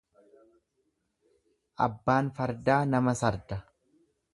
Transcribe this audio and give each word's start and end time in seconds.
Abbaan 1.89 2.35
fardaa 2.41 2.83
nama 2.97 3.19
sarda. 3.23 3.65